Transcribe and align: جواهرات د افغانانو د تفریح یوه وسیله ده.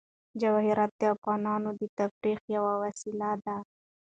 جواهرات 0.41 0.91
د 0.99 1.03
افغانانو 1.15 1.69
د 1.79 1.81
تفریح 1.97 2.39
یوه 2.55 2.73
وسیله 2.83 3.29
ده. 3.45 3.57